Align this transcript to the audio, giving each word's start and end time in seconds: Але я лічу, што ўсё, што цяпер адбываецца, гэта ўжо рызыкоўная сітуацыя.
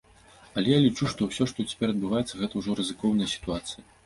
Але 0.61 0.71
я 0.71 0.79
лічу, 0.85 1.09
што 1.11 1.27
ўсё, 1.27 1.43
што 1.51 1.67
цяпер 1.71 1.93
адбываецца, 1.93 2.33
гэта 2.41 2.53
ўжо 2.63 2.79
рызыкоўная 2.81 3.29
сітуацыя. 3.37 3.81